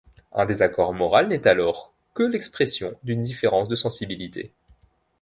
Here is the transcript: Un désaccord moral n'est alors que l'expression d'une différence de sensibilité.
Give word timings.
Un 0.31 0.47
désaccord 0.47 0.93
moral 0.95 1.27
n'est 1.27 1.45
alors 1.47 1.93
que 2.15 2.23
l'expression 2.23 2.95
d'une 3.03 3.21
différence 3.21 3.67
de 3.67 3.75
sensibilité. 3.75 4.51